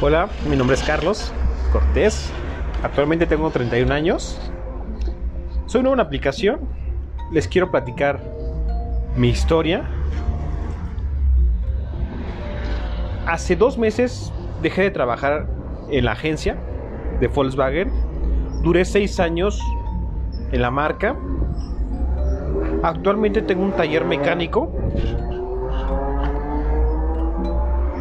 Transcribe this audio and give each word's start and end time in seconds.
Hola, 0.00 0.28
mi 0.48 0.54
nombre 0.54 0.76
es 0.76 0.82
Carlos 0.84 1.32
Cortés. 1.72 2.30
Actualmente 2.84 3.26
tengo 3.26 3.50
31 3.50 3.92
años. 3.92 4.38
Soy 5.66 5.82
nueva 5.82 5.96
en 5.96 6.00
aplicación. 6.00 6.60
Les 7.32 7.48
quiero 7.48 7.72
platicar 7.72 8.20
mi 9.16 9.28
historia. 9.30 9.82
Hace 13.26 13.56
dos 13.56 13.76
meses 13.76 14.32
dejé 14.62 14.82
de 14.82 14.92
trabajar 14.92 15.48
en 15.90 16.04
la 16.04 16.12
agencia 16.12 16.56
de 17.18 17.26
Volkswagen. 17.26 17.90
Duré 18.62 18.84
seis 18.84 19.18
años 19.18 19.60
en 20.52 20.62
la 20.62 20.70
marca. 20.70 21.16
Actualmente 22.84 23.42
tengo 23.42 23.64
un 23.64 23.72
taller 23.72 24.04
mecánico 24.04 24.72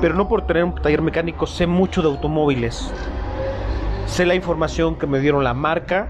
pero 0.01 0.13
no 0.13 0.27
por 0.27 0.45
tener 0.45 0.63
un 0.63 0.75
taller 0.75 1.01
mecánico 1.01 1.47
sé 1.47 1.67
mucho 1.67 2.01
de 2.01 2.07
automóviles. 2.07 2.91
Sé 4.05 4.25
la 4.25 4.35
información 4.35 4.95
que 4.95 5.07
me 5.07 5.19
dieron 5.19 5.43
la 5.43 5.53
marca, 5.53 6.07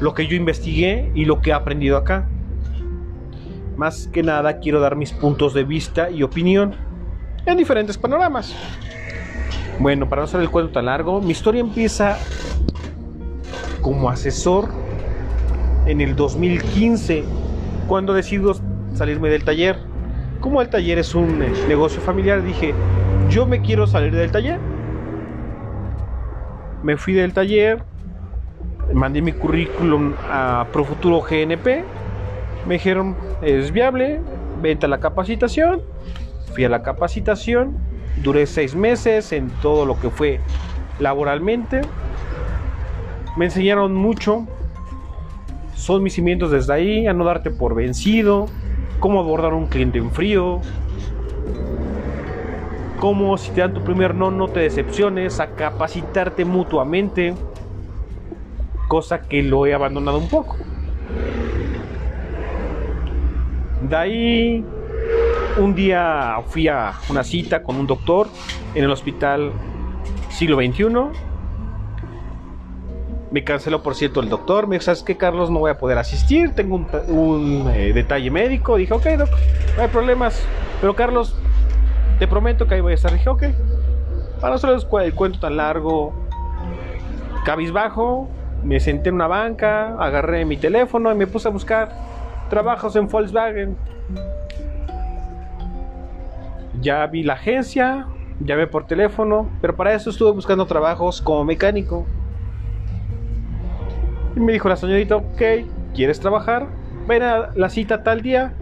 lo 0.00 0.14
que 0.14 0.26
yo 0.26 0.36
investigué 0.36 1.12
y 1.14 1.24
lo 1.24 1.40
que 1.40 1.50
he 1.50 1.52
aprendido 1.52 1.96
acá. 1.96 2.28
Más 3.76 4.08
que 4.08 4.22
nada 4.22 4.58
quiero 4.58 4.80
dar 4.80 4.96
mis 4.96 5.12
puntos 5.12 5.54
de 5.54 5.64
vista 5.64 6.10
y 6.10 6.22
opinión 6.22 6.74
en 7.46 7.56
diferentes 7.56 7.96
panoramas. 7.96 8.54
Bueno, 9.78 10.08
para 10.08 10.22
no 10.22 10.24
hacer 10.24 10.40
el 10.40 10.50
cuento 10.50 10.72
tan 10.72 10.86
largo, 10.86 11.20
mi 11.20 11.30
historia 11.30 11.60
empieza 11.60 12.18
como 13.80 14.10
asesor 14.10 14.68
en 15.86 16.00
el 16.00 16.16
2015, 16.16 17.24
cuando 17.86 18.12
decido 18.12 18.54
salirme 18.94 19.28
del 19.28 19.44
taller 19.44 19.78
como 20.40 20.62
el 20.62 20.68
taller 20.68 20.98
es 20.98 21.14
un 21.14 21.42
eh, 21.42 21.52
negocio 21.68 22.00
familiar, 22.00 22.42
dije, 22.42 22.74
yo 23.28 23.46
me 23.46 23.60
quiero 23.60 23.86
salir 23.86 24.14
del 24.14 24.30
taller. 24.30 24.58
Me 26.82 26.96
fui 26.96 27.12
del 27.12 27.32
taller, 27.32 27.82
mandé 28.92 29.20
mi 29.20 29.32
currículum 29.32 30.14
a 30.30 30.66
Profuturo 30.72 31.20
GNP, 31.20 31.84
me 32.66 32.74
dijeron, 32.74 33.16
es 33.42 33.72
viable, 33.72 34.20
vente 34.62 34.86
a 34.86 34.88
la 34.88 35.00
capacitación. 35.00 35.82
Fui 36.54 36.64
a 36.64 36.68
la 36.68 36.82
capacitación, 36.82 37.76
duré 38.22 38.46
seis 38.46 38.74
meses 38.74 39.32
en 39.32 39.50
todo 39.62 39.86
lo 39.86 39.98
que 40.00 40.10
fue 40.10 40.40
laboralmente. 40.98 41.82
Me 43.36 43.46
enseñaron 43.46 43.94
mucho, 43.94 44.46
son 45.74 46.02
mis 46.02 46.14
cimientos 46.14 46.50
desde 46.50 46.72
ahí, 46.72 47.06
a 47.06 47.12
no 47.12 47.24
darte 47.24 47.50
por 47.50 47.74
vencido, 47.74 48.46
cómo 49.00 49.20
abordar 49.20 49.54
un 49.54 49.66
cliente 49.66 49.98
en 49.98 50.10
frío, 50.10 50.60
cómo 52.98 53.36
si 53.38 53.50
te 53.52 53.60
dan 53.60 53.74
tu 53.74 53.82
primer 53.82 54.14
no, 54.14 54.30
no 54.30 54.48
te 54.48 54.60
decepciones, 54.60 55.40
a 55.40 55.50
capacitarte 55.54 56.44
mutuamente, 56.44 57.34
cosa 58.88 59.20
que 59.22 59.42
lo 59.42 59.66
he 59.66 59.74
abandonado 59.74 60.18
un 60.18 60.28
poco. 60.28 60.56
De 63.82 63.96
ahí, 63.96 64.64
un 65.58 65.74
día 65.74 66.36
fui 66.46 66.68
a 66.68 66.94
una 67.08 67.22
cita 67.22 67.62
con 67.62 67.76
un 67.76 67.86
doctor 67.86 68.28
en 68.74 68.84
el 68.84 68.90
hospital 68.90 69.52
siglo 70.30 70.56
XXI 70.56 71.27
me 73.30 73.44
canceló, 73.44 73.82
por 73.82 73.94
cierto, 73.94 74.20
el 74.20 74.28
doctor. 74.28 74.66
Me 74.66 74.76
dijo, 74.76 74.84
¿sabes 74.84 75.02
qué, 75.02 75.16
Carlos? 75.16 75.50
No 75.50 75.58
voy 75.60 75.70
a 75.70 75.78
poder 75.78 75.98
asistir. 75.98 76.54
Tengo 76.54 76.76
un, 77.08 77.70
eh, 77.74 77.92
detalle 77.92 78.30
médico. 78.30 78.76
Dije, 78.76 78.94
ok, 78.94 79.06
doc, 79.18 79.28
no 79.76 79.82
hay 79.82 79.88
problemas. 79.88 80.42
Pero, 80.80 80.94
Carlos, 80.94 81.36
te 82.18 82.26
prometo 82.26 82.66
que 82.66 82.76
ahí 82.76 82.80
voy 82.80 82.92
a 82.92 82.94
estar. 82.94 83.12
Dije, 83.12 83.28
ok. 83.28 83.42
Para 84.40 84.50
no 84.50 84.54
hacerles 84.54 84.86
el 85.02 85.14
cuento 85.14 85.40
tan 85.40 85.56
largo, 85.56 86.14
cabizbajo, 87.44 88.28
me 88.62 88.78
senté 88.78 89.08
en 89.08 89.16
una 89.16 89.26
banca, 89.26 89.96
agarré 89.98 90.44
mi 90.44 90.56
teléfono 90.56 91.12
y 91.12 91.16
me 91.16 91.26
puse 91.26 91.48
a 91.48 91.50
buscar 91.50 91.90
trabajos 92.48 92.94
en 92.94 93.08
Volkswagen. 93.08 93.76
Ya 96.80 97.04
vi 97.06 97.24
la 97.24 97.34
agencia, 97.34 98.06
llamé 98.38 98.68
por 98.68 98.86
teléfono, 98.86 99.48
pero 99.60 99.74
para 99.74 99.92
eso 99.94 100.10
estuve 100.10 100.30
buscando 100.30 100.66
trabajos 100.66 101.20
como 101.20 101.44
mecánico. 101.44 102.06
Me 104.38 104.52
dijo 104.52 104.68
la 104.68 104.76
señorita, 104.76 105.16
ok, 105.16 105.42
¿quieres 105.94 106.20
trabajar? 106.20 106.68
Ven 107.06 107.22
a 107.22 107.50
la 107.54 107.68
cita 107.68 108.02
tal 108.02 108.22
día. 108.22 108.52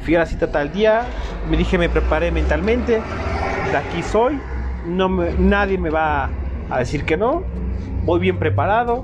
Fui 0.00 0.14
a 0.14 0.20
la 0.20 0.26
cita 0.26 0.52
tal 0.52 0.72
día. 0.72 1.02
Me 1.50 1.56
dije, 1.56 1.78
me 1.78 1.88
preparé 1.88 2.30
mentalmente. 2.30 3.00
De 3.70 3.76
aquí 3.76 4.02
soy. 4.02 4.38
No 4.86 5.08
nadie 5.08 5.78
me 5.78 5.90
va 5.90 6.30
a 6.70 6.78
decir 6.78 7.04
que 7.04 7.16
no. 7.16 7.42
Voy 8.04 8.20
bien 8.20 8.38
preparado. 8.38 9.02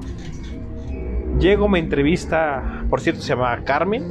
Llego, 1.39 1.69
me 1.69 1.79
entrevista, 1.79 2.85
por 2.91 3.01
cierto, 3.01 3.23
se 3.23 3.29
llama 3.29 3.59
Carmen, 3.65 4.05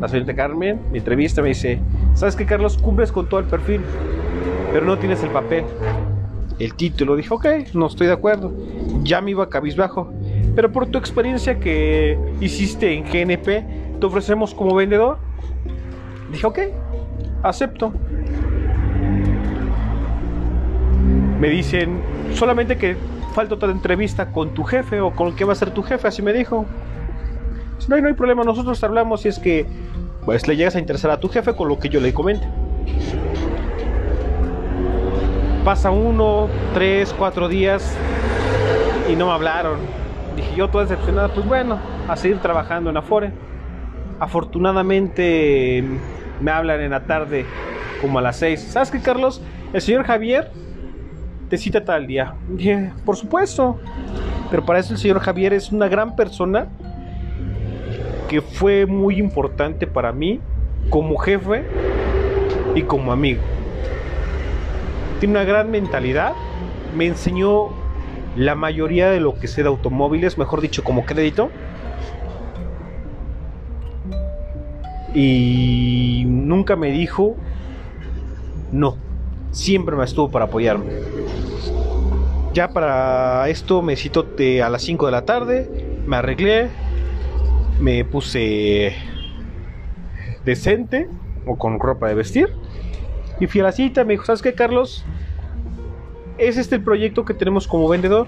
la 0.00 0.08
señorita 0.08 0.34
Carmen. 0.34 0.80
Mi 0.90 0.98
entrevista 0.98 1.40
me 1.40 1.48
dice, 1.48 1.78
¿sabes 2.14 2.34
qué, 2.34 2.44
Carlos? 2.44 2.76
Cumples 2.76 3.12
con 3.12 3.28
todo 3.28 3.38
el 3.38 3.46
perfil, 3.46 3.82
pero 4.72 4.84
no 4.84 4.98
tienes 4.98 5.22
el 5.22 5.30
papel. 5.30 5.64
El 6.58 6.74
título. 6.74 7.14
Dije, 7.14 7.32
ok, 7.32 7.46
no 7.74 7.86
estoy 7.86 8.08
de 8.08 8.14
acuerdo. 8.14 8.52
Ya 9.04 9.20
me 9.20 9.30
iba 9.30 9.48
cabizbajo. 9.48 10.12
Pero 10.54 10.70
por 10.70 10.86
tu 10.86 10.98
experiencia 10.98 11.58
que 11.58 12.18
hiciste 12.40 12.92
en 12.92 13.04
GNP, 13.04 13.98
te 13.98 14.06
ofrecemos 14.06 14.54
como 14.54 14.74
vendedor. 14.74 15.18
Dije, 16.30 16.46
ok, 16.46 16.58
acepto. 17.42 17.92
Me 21.40 21.48
dicen, 21.48 22.02
solamente 22.34 22.76
que 22.76 22.96
falta 23.34 23.54
otra 23.54 23.70
entrevista 23.70 24.30
con 24.30 24.52
tu 24.52 24.62
jefe 24.62 25.00
o 25.00 25.12
con 25.12 25.28
el 25.28 25.34
que 25.34 25.44
va 25.44 25.52
a 25.52 25.56
ser 25.56 25.70
tu 25.70 25.82
jefe, 25.82 26.06
así 26.06 26.20
me 26.20 26.32
dijo. 26.32 26.66
No, 27.88 27.96
no 27.96 28.08
hay 28.08 28.14
problema, 28.14 28.44
nosotros 28.44 28.82
hablamos 28.84 29.22
si 29.22 29.28
es 29.28 29.38
que 29.38 29.66
pues, 30.24 30.46
le 30.46 30.56
llegas 30.56 30.76
a 30.76 30.78
interesar 30.78 31.10
a 31.10 31.18
tu 31.18 31.28
jefe 31.28 31.54
con 31.54 31.68
lo 31.68 31.78
que 31.78 31.88
yo 31.88 31.98
le 31.98 32.12
comente. 32.12 32.46
Pasa 35.64 35.90
uno, 35.90 36.48
tres, 36.74 37.14
cuatro 37.16 37.48
días 37.48 37.96
y 39.10 39.16
no 39.16 39.26
me 39.26 39.32
hablaron 39.32 40.01
dije 40.36 40.54
yo 40.56 40.68
toda 40.68 40.84
decepcionada, 40.84 41.28
pues 41.28 41.46
bueno, 41.46 41.78
a 42.08 42.16
seguir 42.16 42.38
trabajando 42.38 42.90
en 42.90 42.96
Afore. 42.96 43.32
Afortunadamente 44.20 45.84
me 46.40 46.50
hablan 46.50 46.80
en 46.80 46.90
la 46.90 47.04
tarde 47.04 47.46
como 48.00 48.18
a 48.18 48.22
las 48.22 48.36
6. 48.36 48.60
¿Sabes 48.60 48.90
qué, 48.90 49.00
Carlos? 49.00 49.42
El 49.72 49.80
señor 49.80 50.04
Javier 50.04 50.50
te 51.48 51.58
cita 51.58 51.84
tal 51.84 52.06
día. 52.06 52.34
Dije, 52.48 52.92
por 53.04 53.16
supuesto. 53.16 53.78
Pero 54.50 54.64
para 54.64 54.78
eso 54.78 54.92
el 54.92 54.98
señor 54.98 55.18
Javier 55.20 55.54
es 55.54 55.72
una 55.72 55.88
gran 55.88 56.14
persona 56.14 56.68
que 58.28 58.40
fue 58.40 58.86
muy 58.86 59.18
importante 59.18 59.86
para 59.86 60.12
mí 60.12 60.40
como 60.90 61.16
jefe 61.16 61.64
y 62.74 62.82
como 62.82 63.12
amigo. 63.12 63.40
Tiene 65.20 65.32
una 65.34 65.44
gran 65.44 65.70
mentalidad. 65.70 66.32
Me 66.96 67.06
enseñó 67.06 67.81
la 68.36 68.54
mayoría 68.54 69.10
de 69.10 69.20
lo 69.20 69.38
que 69.38 69.48
sé 69.48 69.62
de 69.62 69.68
automóviles, 69.68 70.38
mejor 70.38 70.60
dicho, 70.60 70.82
como 70.84 71.04
crédito. 71.04 71.50
Y 75.14 76.24
nunca 76.26 76.76
me 76.76 76.90
dijo 76.90 77.36
no. 78.72 78.96
Siempre 79.50 79.94
me 79.96 80.04
estuvo 80.04 80.30
para 80.30 80.46
apoyarme. 80.46 80.86
Ya 82.54 82.68
para 82.68 83.48
esto 83.48 83.82
me 83.82 83.96
citó 83.96 84.26
a 84.64 84.68
las 84.68 84.82
5 84.82 85.06
de 85.06 85.12
la 85.12 85.24
tarde, 85.24 85.70
me 86.06 86.16
arreglé, 86.16 86.68
me 87.80 88.04
puse 88.04 88.94
decente 90.44 91.08
o 91.46 91.56
con 91.56 91.78
ropa 91.78 92.08
de 92.08 92.14
vestir. 92.14 92.48
Y 93.40 93.46
fui 93.46 93.60
a 93.60 93.64
la 93.64 93.72
cita, 93.72 94.04
me 94.04 94.14
dijo, 94.14 94.24
¿sabes 94.24 94.42
qué, 94.42 94.54
Carlos? 94.54 95.04
¿Es 96.42 96.56
este 96.56 96.76
el 96.76 96.82
proyecto 96.82 97.24
que 97.24 97.34
tenemos 97.34 97.66
como 97.68 97.88
vendedor? 97.88 98.26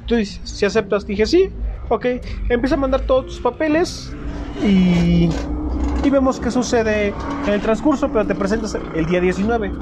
Entonces, 0.00 0.40
si 0.44 0.64
aceptas, 0.64 1.06
dije 1.06 1.26
sí, 1.26 1.50
ok, 1.88 2.06
empieza 2.48 2.74
a 2.74 2.78
mandar 2.78 3.02
todos 3.02 3.26
tus 3.26 3.40
papeles 3.40 4.12
y, 4.64 5.28
y 6.02 6.10
vemos 6.10 6.40
qué 6.40 6.50
sucede 6.50 7.14
en 7.46 7.52
el 7.52 7.60
transcurso, 7.60 8.08
pero 8.08 8.26
te 8.26 8.34
presentas 8.34 8.76
el 8.94 9.06
día 9.06 9.20
19. 9.20 9.72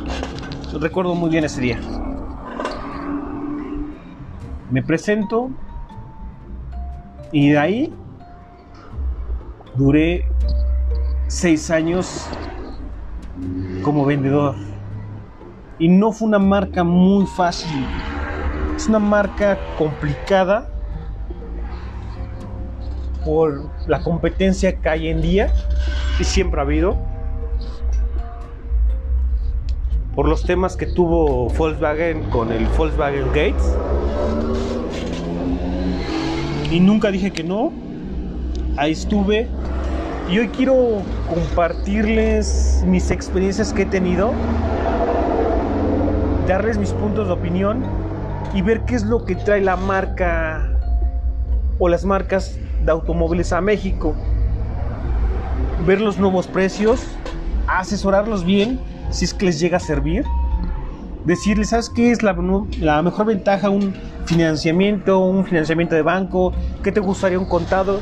Recuerdo 0.81 1.15
muy 1.15 1.31
bien 1.31 1.45
ese 1.45 1.61
día. 1.61 1.81
Me 4.71 4.83
presento 4.83 5.51
y 7.33 7.51
de 7.51 7.59
ahí 7.59 7.95
duré 9.77 10.27
seis 11.29 11.71
años 11.71 12.29
como 13.83 14.05
vendedor 14.05 14.55
y 15.79 15.89
no 15.89 16.13
fue 16.13 16.29
una 16.29 16.39
marca 16.39 16.85
muy 16.85 17.27
fácil. 17.27 17.87
Es 18.77 18.89
una 18.89 18.99
marca 18.99 19.59
complicada 19.77 20.71
por 23.25 23.71
la 23.87 24.03
competencia 24.03 24.81
que 24.81 24.89
hay 24.89 25.09
en 25.09 25.21
día 25.21 25.53
y 26.19 26.25
siempre 26.25 26.61
ha 26.61 26.65
habido. 26.65 26.97
por 30.19 30.27
los 30.27 30.43
temas 30.43 30.77
que 30.77 30.85
tuvo 30.85 31.49
Volkswagen 31.51 32.25
con 32.31 32.51
el 32.51 32.67
Volkswagen 32.77 33.29
Gates. 33.29 33.77
Y 36.73 36.81
nunca 36.81 37.13
dije 37.13 37.31
que 37.31 37.45
no. 37.45 37.71
Ahí 38.77 38.91
estuve. 38.91 39.47
Y 40.29 40.41
hoy 40.41 40.49
quiero 40.49 41.03
compartirles 41.33 42.83
mis 42.85 43.13
experiencias 43.13 43.73
que 43.73 43.83
he 43.83 43.87
tenido, 43.87 44.33
darles 46.49 46.79
mis 46.79 46.93
puntos 46.93 47.27
de 47.27 47.35
opinión 47.35 47.85
y 48.55 48.63
ver 48.63 48.81
qué 48.87 48.95
es 48.95 49.05
lo 49.05 49.25
que 49.27 49.35
trae 49.35 49.61
la 49.61 49.77
marca 49.77 50.67
o 51.79 51.89
las 51.89 52.07
marcas 52.07 52.59
de 52.85 52.91
automóviles 52.91 53.53
a 53.53 53.61
México. 53.61 54.17
Ver 55.87 56.01
los 56.01 56.19
nuevos 56.19 56.47
precios, 56.47 57.07
asesorarlos 57.67 58.45
bien 58.45 58.81
si 59.11 59.27
es 59.27 59.35
que 59.35 59.45
les 59.45 59.61
llega 59.61 59.77
a 59.77 59.81
servir. 59.81 60.25
Decirles, 61.27 61.69
¿sabes 61.69 61.91
qué 61.91 62.11
es 62.11 62.23
la, 62.23 62.33
mejor 62.33 63.27
ventaja? 63.27 63.69
Un 63.69 63.93
financiamiento, 64.25 65.19
un 65.19 65.45
financiamiento 65.45 65.95
de 65.95 66.03
banco, 66.03 66.55
¿qué 66.83 66.91
te 66.91 67.01
gustaría 67.01 67.39
un 67.39 67.45
contado? 67.45 68.01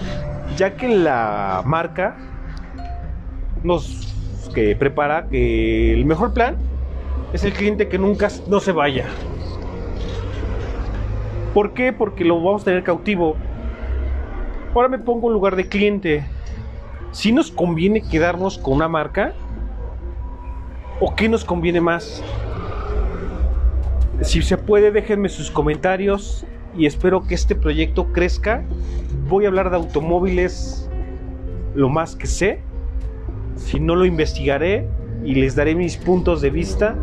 Ya 0.56 0.76
que 0.76 0.88
la 0.88 1.62
marca 1.66 2.16
nos 3.64 4.04
que 4.54 4.76
prepara 4.76 5.26
que 5.26 5.92
el 5.92 6.06
mejor 6.06 6.32
plan 6.32 6.56
es 7.32 7.44
el 7.44 7.52
cliente 7.52 7.88
que 7.88 7.98
nunca 7.98 8.28
no 8.48 8.60
se 8.60 8.72
vaya. 8.72 9.06
¿Por 11.54 11.72
qué? 11.72 11.92
Porque 11.92 12.24
lo 12.24 12.42
vamos 12.42 12.62
a 12.62 12.64
tener 12.66 12.82
cautivo. 12.82 13.36
Ahora 14.74 14.88
me 14.88 14.98
pongo 14.98 15.28
en 15.28 15.32
lugar 15.32 15.56
de 15.56 15.68
cliente. 15.68 16.26
Si 17.12 17.32
nos 17.32 17.50
conviene 17.50 18.02
quedarnos 18.02 18.58
con 18.58 18.74
una 18.74 18.88
marca 18.88 19.32
o 21.00 21.14
qué 21.14 21.28
nos 21.28 21.44
conviene 21.44 21.80
más. 21.80 22.22
Si 24.20 24.42
se 24.42 24.58
puede, 24.58 24.90
déjenme 24.90 25.28
sus 25.28 25.50
comentarios 25.50 26.46
y 26.76 26.86
espero 26.86 27.26
que 27.26 27.34
este 27.34 27.54
proyecto 27.54 28.12
crezca. 28.12 28.64
Voy 29.28 29.46
a 29.46 29.48
hablar 29.48 29.70
de 29.70 29.76
automóviles 29.76 30.90
lo 31.74 31.88
más 31.88 32.16
que 32.16 32.26
sé. 32.26 32.60
Si 33.56 33.80
no 33.80 33.94
lo 33.94 34.04
investigaré 34.04 34.86
y 35.24 35.34
les 35.34 35.56
daré 35.56 35.74
mis 35.74 35.96
puntos 35.96 36.40
de 36.42 36.50
vista. 36.50 36.96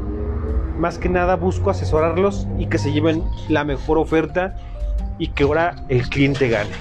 Más 0.77 0.97
que 0.97 1.09
nada 1.09 1.35
busco 1.35 1.69
asesorarlos 1.69 2.47
y 2.57 2.65
que 2.65 2.77
se 2.77 2.91
lleven 2.91 3.23
la 3.47 3.63
mejor 3.63 3.97
oferta 3.97 4.55
y 5.19 5.27
que 5.27 5.43
ahora 5.43 5.75
el 5.89 6.09
cliente 6.09 6.49
gane. 6.49 6.71